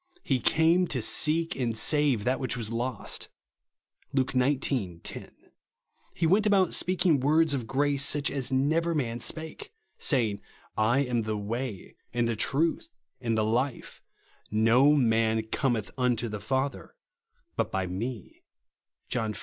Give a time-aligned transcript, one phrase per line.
[0.27, 3.29] "lie came to seek and save that which was lost"
[4.13, 4.67] (Luke xix.
[5.03, 5.31] 10);
[6.15, 10.41] he went about speaking words of grace such as never man spake, saying,"
[10.95, 14.01] I am the Way, and the Truth, and the Life:
[14.49, 16.95] no man cometh unto the Father,
[17.55, 18.41] but by me"
[19.07, 19.39] (John xiv.